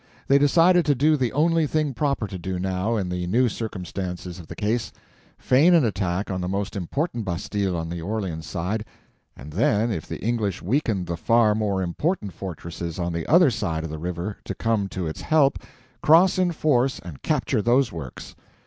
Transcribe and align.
They 0.27 0.39
decided 0.39 0.83
to 0.87 0.95
do 0.95 1.15
the 1.15 1.31
only 1.33 1.67
thing 1.67 1.93
proper 1.93 2.25
to 2.25 2.39
do 2.39 2.57
now 2.57 2.95
in 2.95 3.09
the 3.09 3.27
new 3.27 3.47
circumstances 3.47 4.39
of 4.39 4.47
the 4.47 4.55
case—feign 4.55 5.75
an 5.75 5.85
attack 5.85 6.31
on 6.31 6.41
the 6.41 6.47
most 6.47 6.75
important 6.75 7.23
bastille 7.23 7.77
on 7.77 7.87
the 7.87 8.01
Orleans 8.01 8.47
side, 8.47 8.83
and 9.37 9.53
then, 9.53 9.91
if 9.91 10.07
the 10.07 10.17
English 10.19 10.59
weakened 10.59 11.05
the 11.05 11.17
far 11.17 11.53
more 11.53 11.83
important 11.83 12.33
fortresses 12.33 12.97
on 12.97 13.13
the 13.13 13.27
other 13.27 13.51
side 13.51 13.83
of 13.83 13.91
the 13.91 13.99
river 13.99 14.37
to 14.45 14.55
come 14.55 14.87
to 14.87 15.05
its 15.05 15.21
help, 15.21 15.59
cross 16.01 16.39
in 16.39 16.51
force 16.51 16.97
and 17.03 17.21
capture 17.21 17.61
those 17.61 17.91
works. 17.91 18.33